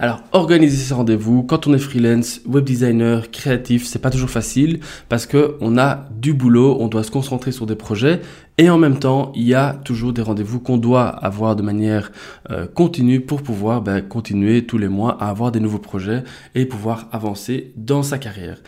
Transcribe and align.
Alors, 0.00 0.22
organiser 0.30 0.76
ces 0.76 0.94
rendez-vous, 0.94 1.42
quand 1.42 1.66
on 1.66 1.74
est 1.74 1.78
freelance, 1.80 2.40
web 2.46 2.62
designer, 2.62 3.32
créatif, 3.32 3.84
c'est 3.84 3.98
pas 3.98 4.10
toujours 4.10 4.30
facile 4.30 4.78
parce 5.08 5.26
que 5.26 5.56
on 5.60 5.76
a 5.76 6.08
du 6.12 6.34
boulot, 6.34 6.76
on 6.78 6.86
doit 6.86 7.02
se 7.02 7.10
concentrer 7.10 7.50
sur 7.50 7.66
des 7.66 7.74
projets 7.74 8.20
et 8.58 8.68
en 8.70 8.76
même 8.76 8.98
temps, 8.98 9.30
il 9.36 9.44
y 9.44 9.54
a 9.54 9.72
toujours 9.84 10.12
des 10.12 10.20
rendez-vous 10.20 10.58
qu'on 10.58 10.78
doit 10.78 11.06
avoir 11.06 11.54
de 11.54 11.62
manière 11.62 12.10
euh, 12.50 12.66
continue 12.66 13.20
pour 13.20 13.42
pouvoir 13.42 13.82
ben, 13.82 14.02
continuer 14.02 14.66
tous 14.66 14.78
les 14.78 14.88
mois 14.88 15.16
à 15.20 15.28
avoir 15.28 15.52
des 15.52 15.60
nouveaux 15.60 15.78
projets 15.78 16.24
et 16.56 16.66
pouvoir 16.66 17.08
avancer 17.12 17.72
dans 17.76 18.02
sa 18.02 18.18
carrière. 18.18 18.58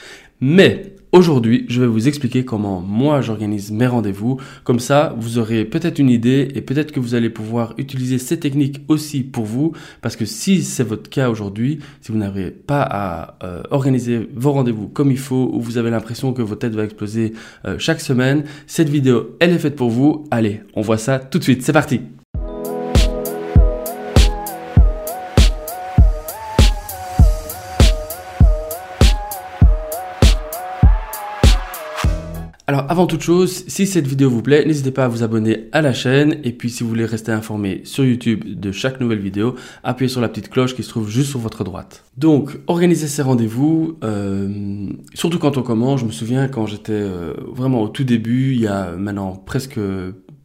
Mais 0.40 0.94
aujourd'hui, 1.12 1.66
je 1.68 1.82
vais 1.82 1.86
vous 1.86 2.08
expliquer 2.08 2.46
comment 2.46 2.80
moi 2.80 3.20
j'organise 3.20 3.70
mes 3.72 3.86
rendez-vous. 3.86 4.38
Comme 4.64 4.80
ça, 4.80 5.14
vous 5.18 5.38
aurez 5.38 5.66
peut-être 5.66 5.98
une 5.98 6.08
idée 6.08 6.48
et 6.54 6.62
peut-être 6.62 6.92
que 6.92 7.00
vous 7.00 7.14
allez 7.14 7.28
pouvoir 7.28 7.74
utiliser 7.76 8.16
ces 8.16 8.40
techniques 8.40 8.80
aussi 8.88 9.22
pour 9.22 9.44
vous. 9.44 9.72
Parce 10.00 10.16
que 10.16 10.24
si 10.24 10.62
c'est 10.62 10.82
votre 10.82 11.10
cas 11.10 11.28
aujourd'hui, 11.28 11.80
si 12.00 12.10
vous 12.10 12.16
n'avez 12.16 12.50
pas 12.50 12.80
à 12.80 13.36
euh, 13.44 13.62
organiser 13.70 14.30
vos 14.34 14.52
rendez-vous 14.52 14.88
comme 14.88 15.10
il 15.10 15.18
faut 15.18 15.50
ou 15.52 15.60
vous 15.60 15.76
avez 15.76 15.90
l'impression 15.90 16.32
que 16.32 16.40
votre 16.40 16.60
tête 16.60 16.74
va 16.74 16.84
exploser 16.84 17.34
euh, 17.66 17.78
chaque 17.78 18.00
semaine, 18.00 18.44
cette 18.66 18.88
vidéo, 18.88 19.36
elle 19.40 19.50
est 19.50 19.58
faite 19.58 19.76
pour 19.80 19.88
vous. 19.88 20.26
Allez, 20.30 20.60
on 20.74 20.82
voit 20.82 20.98
ça 20.98 21.18
tout 21.18 21.38
de 21.38 21.42
suite. 21.42 21.62
C'est 21.62 21.72
parti 21.72 22.02
Alors 32.70 32.86
avant 32.88 33.08
toute 33.08 33.22
chose, 33.22 33.64
si 33.66 33.84
cette 33.84 34.06
vidéo 34.06 34.30
vous 34.30 34.42
plaît, 34.42 34.64
n'hésitez 34.64 34.92
pas 34.92 35.06
à 35.06 35.08
vous 35.08 35.24
abonner 35.24 35.68
à 35.72 35.82
la 35.82 35.92
chaîne 35.92 36.36
et 36.44 36.52
puis 36.52 36.70
si 36.70 36.84
vous 36.84 36.88
voulez 36.88 37.04
rester 37.04 37.32
informé 37.32 37.80
sur 37.82 38.04
YouTube 38.04 38.44
de 38.44 38.70
chaque 38.70 39.00
nouvelle 39.00 39.18
vidéo, 39.18 39.56
appuyez 39.82 40.08
sur 40.08 40.20
la 40.20 40.28
petite 40.28 40.50
cloche 40.50 40.76
qui 40.76 40.84
se 40.84 40.88
trouve 40.88 41.10
juste 41.10 41.30
sur 41.30 41.40
votre 41.40 41.64
droite. 41.64 42.04
Donc 42.16 42.60
organiser 42.68 43.08
ces 43.08 43.22
rendez-vous, 43.22 43.98
euh, 44.04 44.86
surtout 45.14 45.40
quand 45.40 45.56
on 45.56 45.62
commence, 45.62 45.98
je 45.98 46.04
me 46.04 46.12
souviens 46.12 46.46
quand 46.46 46.66
j'étais 46.66 46.92
euh, 46.92 47.34
vraiment 47.48 47.82
au 47.82 47.88
tout 47.88 48.04
début, 48.04 48.52
il 48.54 48.60
y 48.60 48.68
a 48.68 48.92
maintenant 48.92 49.34
presque 49.34 49.80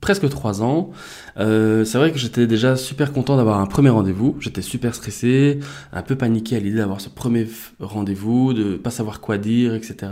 presque 0.01 0.27
trois 0.29 0.63
ans. 0.63 0.89
Euh, 1.37 1.83
c'est 1.85 1.99
vrai 1.99 2.11
que 2.11 2.17
j'étais 2.17 2.47
déjà 2.47 2.75
super 2.75 3.13
content 3.13 3.37
d'avoir 3.37 3.59
un 3.59 3.65
premier 3.67 3.89
rendez-vous. 3.89 4.35
J'étais 4.39 4.63
super 4.63 4.95
stressé, 4.95 5.59
un 5.93 6.01
peu 6.01 6.15
paniqué 6.15 6.55
à 6.55 6.59
l'idée 6.59 6.77
d'avoir 6.77 7.01
ce 7.01 7.09
premier 7.09 7.47
rendez-vous, 7.79 8.53
de 8.53 8.77
pas 8.77 8.91
savoir 8.91 9.19
quoi 9.21 9.37
dire, 9.37 9.75
etc. 9.75 10.07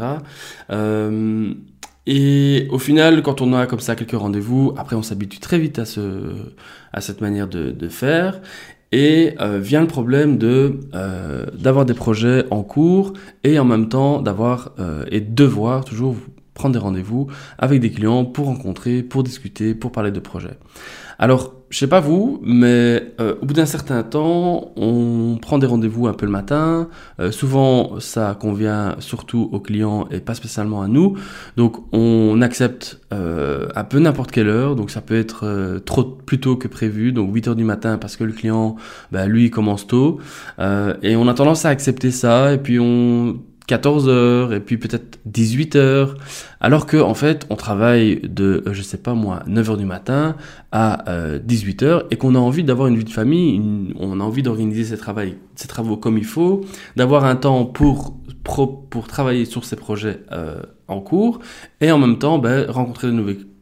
et 2.05 2.67
au 2.69 2.79
final, 2.79 3.21
quand 3.21 3.41
on 3.41 3.53
a 3.53 3.65
comme 3.65 3.79
ça 3.79 3.95
quelques 3.95 4.19
rendez-vous, 4.19 4.73
après 4.77 4.95
on 4.95 5.01
s'habitue 5.01 5.39
très 5.39 5.59
vite 5.59 5.79
à, 5.79 5.85
ce, 5.85 6.33
cette 6.99 7.21
manière 7.21 7.47
de, 7.47 7.71
de 7.71 7.87
faire. 7.89 8.41
Et 8.91 9.33
euh, 9.41 9.57
vient 9.57 9.81
le 9.81 9.87
problème 9.87 10.37
de 10.37 10.79
euh, 10.93 11.47
d'avoir 11.57 11.83
des 11.83 11.95
projets 11.95 12.45
en 12.51 12.61
cours 12.61 13.13
et 13.43 13.57
en 13.57 13.65
même 13.65 13.89
temps 13.89 14.21
d'avoir 14.21 14.73
euh, 14.77 15.03
et 15.09 15.19
devoir 15.19 15.83
toujours 15.83 16.15
prendre 16.53 16.73
des 16.73 16.79
rendez-vous 16.79 17.27
avec 17.57 17.79
des 17.79 17.89
clients 17.89 18.23
pour 18.23 18.45
rencontrer, 18.45 19.01
pour 19.01 19.23
discuter, 19.23 19.73
pour 19.73 19.91
parler 19.91 20.11
de 20.11 20.19
projets. 20.19 20.57
Alors, 21.17 21.55
je 21.73 21.79
sais 21.79 21.87
pas 21.87 22.01
vous, 22.01 22.39
mais 22.43 23.15
euh, 23.19 23.33
au 23.41 23.47
bout 23.47 23.55
d'un 23.55 23.65
certain 23.65 24.03
temps, 24.03 24.73
on 24.75 25.39
prend 25.41 25.57
des 25.57 25.65
rendez-vous 25.65 26.05
un 26.05 26.13
peu 26.13 26.27
le 26.27 26.31
matin. 26.31 26.87
Euh, 27.19 27.31
souvent, 27.31 27.99
ça 27.99 28.37
convient 28.39 28.95
surtout 28.99 29.49
aux 29.51 29.59
clients 29.59 30.07
et 30.11 30.19
pas 30.19 30.35
spécialement 30.35 30.83
à 30.83 30.87
nous. 30.87 31.17
Donc, 31.57 31.77
on 31.91 32.43
accepte 32.43 33.01
euh, 33.11 33.69
un 33.75 33.83
peu 33.85 33.97
n'importe 33.97 34.29
quelle 34.29 34.49
heure. 34.49 34.75
Donc, 34.75 34.91
ça 34.91 35.01
peut 35.01 35.17
être 35.17 35.47
euh, 35.47 35.79
trop 35.79 36.03
plus 36.03 36.39
tôt 36.39 36.57
que 36.57 36.67
prévu. 36.67 37.11
Donc, 37.11 37.33
8 37.33 37.47
heures 37.47 37.55
du 37.55 37.63
matin 37.63 37.97
parce 37.97 38.17
que 38.17 38.23
le 38.23 38.33
client, 38.33 38.75
bah, 39.11 39.25
lui, 39.25 39.49
commence 39.49 39.87
tôt. 39.87 40.19
et 40.59 41.15
on 41.15 41.27
a 41.27 41.33
tendance 41.33 41.65
à 41.65 41.69
accepter 41.69 42.11
ça. 42.11 42.53
Et 42.53 42.59
puis, 42.59 42.79
on 42.79 43.39
14 43.67 44.09
heures 44.09 44.53
et 44.53 44.59
puis 44.59 44.77
peut-être 44.77 45.19
18 45.25 45.75
heures, 45.75 46.15
alors 46.59 46.85
que 46.85 46.97
en 46.97 47.13
fait 47.13 47.45
on 47.49 47.55
travaille 47.55 48.19
de 48.23 48.63
euh, 48.67 48.73
je 48.73 48.81
sais 48.81 48.97
pas 48.97 49.13
moi 49.13 49.43
9 49.47 49.69
heures 49.71 49.77
du 49.77 49.85
matin 49.85 50.35
à 50.71 51.05
18 51.43 51.83
euh, 51.83 51.85
heures 51.85 52.05
et 52.11 52.17
qu'on 52.17 52.35
a 52.35 52.39
envie 52.39 52.63
d'avoir 52.63 52.87
une 52.87 52.97
vie 52.97 53.05
de 53.05 53.09
famille, 53.09 53.93
on 53.99 54.19
a 54.19 54.23
envie 54.23 54.43
d'organiser 54.43 54.83
ses, 54.83 55.67
travaux, 55.67 55.97
comme 55.97 56.17
il 56.17 56.25
faut, 56.25 56.61
d'avoir 56.95 57.25
un 57.25 57.35
temps 57.35 57.65
pour 57.65 58.17
pour 58.43 59.07
travailler 59.07 59.45
sur 59.45 59.63
ses 59.63 59.77
projets 59.77 60.19
euh, 60.33 60.61
en 60.89 60.99
cours 60.99 61.39
et 61.79 61.91
en 61.91 61.97
même 61.97 62.19
temps 62.19 62.39
ben, 62.39 62.69
rencontrer 62.69 63.07
de 63.07 63.13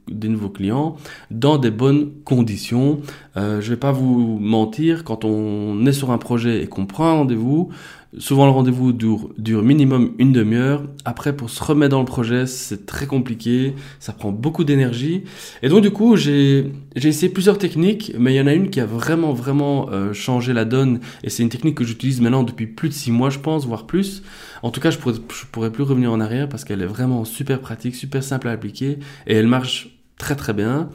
des 0.09 0.27
nouveaux 0.27 0.49
clients 0.49 0.95
dans 1.29 1.57
des 1.57 1.71
bonnes 1.71 2.11
conditions. 2.25 2.99
Euh, 3.37 3.61
je 3.61 3.69
vais 3.69 3.77
pas 3.77 3.91
vous 3.91 4.39
mentir, 4.39 5.03
quand 5.03 5.25
on 5.25 5.85
est 5.85 5.93
sur 5.93 6.11
un 6.11 6.17
projet 6.17 6.61
et 6.63 6.67
qu'on 6.67 6.85
prend 6.85 7.07
un 7.07 7.13
rendez-vous, 7.13 7.69
souvent 8.17 8.45
le 8.45 8.51
rendez-vous 8.51 8.91
dure, 8.91 9.29
dure 9.37 9.63
minimum 9.63 10.13
une 10.17 10.31
demi-heure. 10.31 10.83
Après, 11.05 11.35
pour 11.35 11.49
se 11.49 11.63
remettre 11.63 11.91
dans 11.91 11.99
le 11.99 12.05
projet, 12.05 12.45
c'est 12.45 12.85
très 12.85 13.07
compliqué, 13.07 13.75
ça 13.99 14.13
prend 14.13 14.31
beaucoup 14.31 14.63
d'énergie. 14.63 15.23
Et 15.63 15.69
donc 15.69 15.81
du 15.81 15.91
coup, 15.91 16.15
j'ai 16.15 16.71
essayé 16.95 17.31
plusieurs 17.31 17.57
techniques, 17.57 18.13
mais 18.17 18.33
il 18.33 18.37
y 18.37 18.41
en 18.41 18.47
a 18.47 18.53
une 18.53 18.69
qui 18.69 18.79
a 18.79 18.85
vraiment 18.85 19.33
vraiment 19.33 19.89
euh, 19.91 20.13
changé 20.13 20.53
la 20.53 20.65
donne, 20.65 20.99
et 21.23 21.29
c'est 21.29 21.43
une 21.43 21.49
technique 21.49 21.75
que 21.75 21.83
j'utilise 21.83 22.21
maintenant 22.21 22.43
depuis 22.43 22.67
plus 22.67 22.89
de 22.89 22.93
six 22.93 23.11
mois, 23.11 23.29
je 23.29 23.39
pense, 23.39 23.65
voire 23.65 23.87
plus. 23.87 24.23
En 24.61 24.71
tout 24.71 24.81
cas, 24.81 24.91
je 24.91 24.97
pourrais, 24.97 25.15
je 25.15 25.45
pourrais 25.51 25.71
plus 25.71 25.83
revenir 25.83 26.11
en 26.11 26.19
arrière 26.19 26.49
parce 26.49 26.65
qu'elle 26.65 26.81
est 26.81 26.87
vraiment 26.87 27.25
super 27.25 27.59
pratique, 27.61 27.95
super 27.95 28.23
simple 28.23 28.47
à 28.47 28.51
appliquer, 28.51 28.99
et 29.27 29.35
elle 29.35 29.47
marche 29.47 29.97
très 30.17 30.35
très 30.35 30.53
bien, 30.53 30.89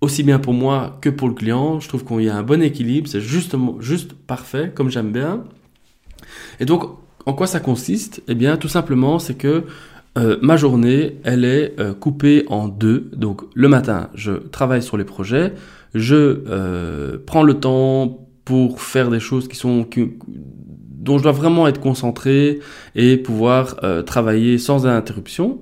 aussi 0.00 0.22
bien 0.22 0.38
pour 0.38 0.54
moi 0.54 0.98
que 1.00 1.10
pour 1.10 1.28
le 1.28 1.34
client. 1.34 1.80
Je 1.80 1.88
trouve 1.88 2.04
qu'il 2.04 2.22
y 2.22 2.28
a 2.28 2.36
un 2.36 2.42
bon 2.42 2.62
équilibre, 2.62 3.08
c'est 3.08 3.20
justement 3.20 3.76
juste 3.80 4.12
parfait, 4.12 4.72
comme 4.74 4.90
j'aime 4.90 5.12
bien. 5.12 5.44
Et 6.60 6.64
donc, 6.64 6.84
en 7.26 7.32
quoi 7.32 7.46
ça 7.46 7.60
consiste? 7.60 8.22
Eh 8.28 8.34
bien, 8.34 8.56
tout 8.56 8.68
simplement, 8.68 9.18
c'est 9.18 9.34
que 9.34 9.64
euh, 10.18 10.36
ma 10.42 10.56
journée, 10.56 11.18
elle 11.24 11.44
est 11.44 11.74
euh, 11.80 11.94
coupée 11.94 12.44
en 12.48 12.68
deux. 12.68 13.10
Donc, 13.16 13.42
le 13.54 13.68
matin, 13.68 14.10
je 14.14 14.32
travaille 14.32 14.82
sur 14.82 14.96
les 14.96 15.04
projets, 15.04 15.54
je 15.94 16.14
euh, 16.48 17.18
prends 17.24 17.42
le 17.42 17.54
temps 17.54 18.26
pour 18.44 18.82
faire 18.82 19.10
des 19.10 19.20
choses 19.20 19.48
qui 19.48 19.56
sont 19.56 19.86
dont 20.90 21.18
je 21.18 21.22
dois 21.22 21.32
vraiment 21.32 21.66
être 21.66 21.80
concentré 21.80 22.60
et 22.94 23.16
pouvoir 23.16 23.76
travailler 24.04 24.58
sans 24.58 24.86
interruption 24.86 25.60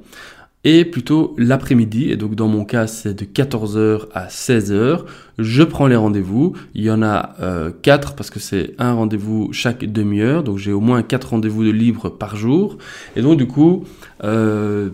et 0.65 0.85
plutôt 0.85 1.35
l'après-midi. 1.39 2.11
Et 2.11 2.17
donc 2.17 2.35
dans 2.35 2.49
mon 2.49 2.65
cas, 2.65 2.87
c'est 2.87 3.15
de 3.15 3.25
14h 3.25 4.07
à 4.13 4.27
16h. 4.29 5.05
Je 5.39 5.63
prends 5.63 5.87
les 5.87 5.97
rendez-vous. 5.97 6.55
Il 6.75 6.83
y 6.83 6.91
en 6.91 7.03
a 7.03 7.35
euh, 7.41 7.71
4 7.83 8.15
parce 8.15 8.31
que 8.31 8.41
c'est 8.41 8.75
un 8.79 8.93
rendez-vous 8.93 9.53
chaque 9.53 9.85
demi-heure. 9.85 10.43
Donc 10.43 10.59
j'ai 10.59 10.73
au 10.73 10.81
moins 10.81 11.03
4 11.03 11.31
rendez-vous 11.31 11.65
de 11.65 11.71
libre 11.71 12.11
par 12.11 12.37
jour. 12.37 12.77
Et 13.17 13.23
donc 13.23 13.39
du 13.39 13.47
coup, 13.47 13.85
euh, 14.23 14.91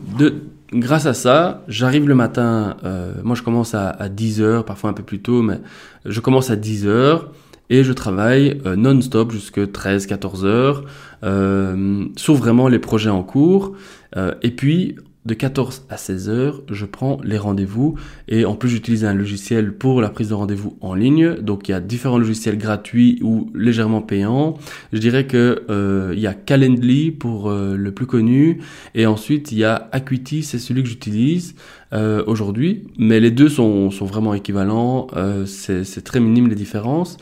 grâce 0.72 1.06
à 1.06 1.15
ça, 1.15 1.65
j'arrive 1.69 2.09
le 2.09 2.15
matin. 2.15 2.76
Euh, 2.84 3.15
moi 3.25 3.34
je 3.34 3.43
commence 3.43 3.75
à, 3.75 3.88
à 3.88 4.09
10h, 4.09 4.65
parfois 4.65 4.91
un 4.91 4.94
peu 4.94 5.03
plus 5.03 5.21
tôt, 5.21 5.43
mais 5.43 5.60
je 6.05 6.21
commence 6.21 6.50
à 6.50 6.56
10h 6.56 7.22
et 7.69 7.82
je 7.82 7.93
travaille 7.93 8.60
euh, 8.65 8.76
non-stop 8.76 9.32
jusque 9.32 9.59
13-14 9.59 10.44
heures 10.44 10.84
euh, 11.25 12.05
sur 12.16 12.34
vraiment 12.34 12.69
les 12.69 12.78
projets 12.78 13.10
en 13.10 13.22
cours. 13.22 13.72
Euh, 14.16 14.34
et 14.43 14.50
puis 14.50 14.97
de 15.26 15.34
14 15.34 15.87
à 15.91 15.97
16 15.97 16.28
heures, 16.28 16.62
je 16.70 16.87
prends 16.87 17.19
les 17.25 17.37
rendez-vous 17.37 17.98
et 18.28 18.44
en 18.44 18.54
plus 18.54 18.69
j'utilise 18.69 19.04
un 19.04 19.12
logiciel 19.12 19.72
pour 19.72 20.00
la 20.00 20.09
prise 20.09 20.28
de 20.28 20.34
rendez-vous 20.34 20.78
en 20.81 20.94
ligne. 20.94 21.34
Donc 21.34 21.69
il 21.69 21.72
y 21.72 21.75
a 21.75 21.81
différents 21.81 22.19
logiciels 22.19 22.56
gratuits 22.56 23.19
ou 23.22 23.50
légèrement 23.54 24.03
payants. 24.03 24.56
Je 24.92 24.98
dirais 24.98 25.26
que 25.26 25.64
euh, 25.69 26.12
il 26.14 26.20
y 26.20 26.28
a 26.28 26.34
Calendly 26.34 27.10
pour 27.10 27.50
euh, 27.50 27.76
le 27.76 27.92
plus 27.92 28.06
connu 28.06 28.60
et 28.94 29.06
ensuite 29.06 29.50
il 29.50 29.59
y 29.59 29.64
a 29.64 29.88
Acuity, 29.92 30.44
c'est 30.44 30.60
celui 30.60 30.82
que 30.84 30.88
j'utilise 30.88 31.56
euh, 31.93 32.23
aujourd'hui, 32.27 32.85
mais 32.99 33.21
les 33.21 33.31
deux 33.31 33.49
sont, 33.49 33.91
sont 33.91 34.07
vraiment 34.07 34.35
équivalents. 34.35 35.07
c'est 35.47 36.05
très 36.05 36.21
minime 36.21 36.49
les 36.49 36.55
différences. 36.55 37.19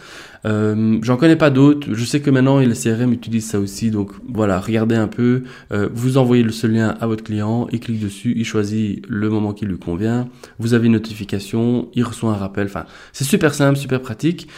Euh, 0.46 0.98
J'en 1.02 1.16
connais 1.16 1.36
pas 1.36 1.50
d'autres. 1.50 1.88
Je 1.92 2.04
sais 2.04 2.20
que 2.20 2.30
maintenant 2.30 2.58
les 2.58 2.74
CRM 2.74 3.12
utilisent 3.12 3.48
ça 3.48 3.58
aussi. 3.58 3.90
Donc 3.90 4.12
voilà, 4.28 4.60
regardez 4.60 4.94
un 4.94 5.08
peu. 5.08 5.44
Euh, 5.72 5.88
vous 5.92 6.18
envoyez 6.18 6.46
ce 6.50 6.66
lien 6.66 6.96
à 7.00 7.06
votre 7.06 7.24
client, 7.24 7.66
il 7.72 7.80
clique 7.80 8.00
dessus, 8.00 8.34
il 8.36 8.44
choisit 8.44 9.04
le 9.08 9.30
moment 9.30 9.52
qui 9.52 9.66
lui 9.66 9.78
convient. 9.78 10.28
Vous 10.58 10.74
avez 10.74 10.86
une 10.86 10.92
notification, 10.92 11.88
il 11.94 12.04
reçoit 12.04 12.30
un 12.30 12.36
rappel. 12.36 12.66
Enfin, 12.66 12.84
c'est 13.12 13.24
super 13.24 13.54
simple, 13.54 13.78
super 13.78 14.00
pratique. 14.00 14.48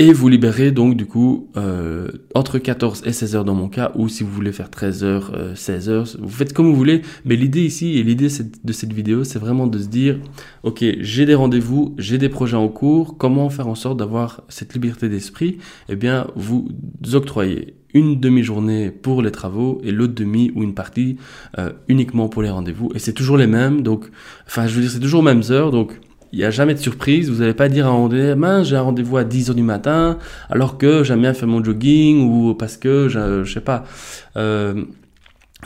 Et 0.00 0.12
vous 0.12 0.28
libérez 0.28 0.70
donc 0.70 0.96
du 0.96 1.06
coup 1.06 1.50
euh, 1.56 2.08
entre 2.32 2.58
14 2.58 3.02
et 3.04 3.12
16 3.12 3.34
heures 3.34 3.44
dans 3.44 3.56
mon 3.56 3.68
cas, 3.68 3.90
ou 3.96 4.08
si 4.08 4.22
vous 4.22 4.30
voulez 4.30 4.52
faire 4.52 4.70
13 4.70 5.02
heures, 5.02 5.36
16 5.56 5.88
heures, 5.88 6.06
vous 6.20 6.28
faites 6.28 6.52
comme 6.52 6.66
vous 6.66 6.76
voulez. 6.76 7.02
Mais 7.24 7.34
l'idée 7.34 7.62
ici 7.64 7.98
et 7.98 8.04
l'idée 8.04 8.28
de 8.62 8.72
cette 8.72 8.92
vidéo, 8.92 9.24
c'est 9.24 9.40
vraiment 9.40 9.66
de 9.66 9.76
se 9.80 9.88
dire, 9.88 10.20
ok, 10.62 10.84
j'ai 11.00 11.26
des 11.26 11.34
rendez-vous, 11.34 11.96
j'ai 11.98 12.16
des 12.16 12.28
projets 12.28 12.56
en 12.56 12.68
cours, 12.68 13.18
comment 13.18 13.50
faire 13.50 13.66
en 13.66 13.74
sorte 13.74 13.98
d'avoir 13.98 14.44
cette 14.48 14.72
liberté 14.72 15.08
d'esprit? 15.08 15.58
Eh 15.88 15.96
bien, 15.96 16.28
vous 16.36 16.68
octroyez 17.14 17.74
une 17.94 18.20
demi-journée 18.20 18.90
pour 18.90 19.22
les 19.22 19.32
travaux 19.32 19.80
et 19.82 19.90
l'autre 19.90 20.14
demi 20.14 20.52
ou 20.54 20.62
une 20.62 20.74
partie 20.74 21.16
euh, 21.58 21.72
uniquement 21.88 22.28
pour 22.28 22.42
les 22.42 22.50
rendez-vous. 22.50 22.90
Et 22.94 22.98
c'est 22.98 23.14
toujours 23.14 23.36
les 23.36 23.46
mêmes, 23.46 23.82
donc, 23.82 24.10
enfin, 24.46 24.66
je 24.66 24.74
veux 24.74 24.82
dire, 24.82 24.90
c'est 24.90 25.00
toujours 25.00 25.20
aux 25.20 25.24
mêmes 25.24 25.42
heures, 25.50 25.70
donc 25.70 25.98
il 26.32 26.38
n'y 26.38 26.44
a 26.44 26.50
jamais 26.50 26.74
de 26.74 26.78
surprise. 26.78 27.30
Vous 27.30 27.40
n'allez 27.40 27.54
pas 27.54 27.68
dire 27.68 27.86
à 27.86 27.90
un 27.90 28.34
mince, 28.36 28.68
j'ai 28.68 28.76
un 28.76 28.82
rendez-vous 28.82 29.16
à 29.16 29.24
10h 29.24 29.54
du 29.54 29.62
matin, 29.62 30.18
alors 30.50 30.78
que 30.78 31.04
j'aime 31.04 31.20
bien 31.20 31.34
faire 31.34 31.48
mon 31.48 31.62
jogging 31.62 32.30
ou 32.30 32.54
parce 32.54 32.76
que, 32.76 33.08
je, 33.08 33.44
je 33.44 33.52
sais 33.52 33.60
pas. 33.60 33.84
Euh, 34.36 34.84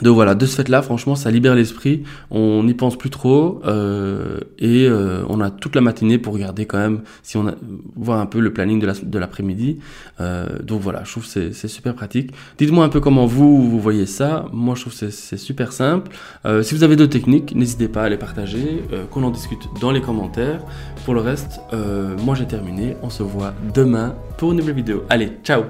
donc 0.01 0.15
voilà, 0.15 0.33
de 0.33 0.45
ce 0.47 0.55
fait-là, 0.55 0.81
franchement, 0.81 1.13
ça 1.13 1.29
libère 1.29 1.53
l'esprit. 1.53 2.03
On 2.31 2.63
n'y 2.63 2.73
pense 2.73 2.97
plus 2.97 3.11
trop 3.11 3.61
euh, 3.65 4.39
et 4.57 4.87
euh, 4.87 5.23
on 5.29 5.39
a 5.39 5.51
toute 5.51 5.75
la 5.75 5.81
matinée 5.81 6.17
pour 6.17 6.33
regarder 6.33 6.65
quand 6.65 6.79
même 6.79 7.01
si 7.21 7.37
on 7.37 7.47
a 7.47 7.53
voir 7.95 8.19
un 8.19 8.25
peu 8.25 8.39
le 8.39 8.51
planning 8.51 8.79
de 8.79 8.87
la, 8.87 8.93
de 8.93 9.19
l'après-midi. 9.19 9.77
Euh, 10.19 10.47
donc 10.63 10.81
voilà, 10.81 11.03
je 11.03 11.11
trouve 11.11 11.25
c'est 11.25 11.53
c'est 11.53 11.67
super 11.67 11.93
pratique. 11.93 12.31
Dites-moi 12.57 12.83
un 12.83 12.89
peu 12.89 12.99
comment 13.01 13.27
vous 13.27 13.69
vous 13.69 13.79
voyez 13.79 14.07
ça. 14.07 14.47
Moi, 14.51 14.73
je 14.73 14.81
trouve 14.81 14.93
c'est 14.93 15.11
c'est 15.11 15.37
super 15.37 15.71
simple. 15.71 16.11
Si 16.63 16.73
vous 16.73 16.83
avez 16.83 16.95
d'autres 16.95 17.13
techniques, 17.13 17.55
n'hésitez 17.55 17.87
pas 17.87 18.03
à 18.03 18.09
les 18.09 18.17
partager, 18.17 18.83
qu'on 19.11 19.23
en 19.23 19.31
discute 19.31 19.69
dans 19.79 19.91
les 19.91 20.01
commentaires. 20.01 20.61
Pour 21.05 21.13
le 21.13 21.21
reste, 21.21 21.61
moi 22.23 22.33
j'ai 22.33 22.47
terminé. 22.47 22.97
On 23.03 23.09
se 23.09 23.21
voit 23.21 23.53
demain 23.73 24.15
pour 24.37 24.51
une 24.51 24.57
nouvelle 24.57 24.75
vidéo. 24.75 25.03
Allez, 25.09 25.31
ciao 25.43 25.63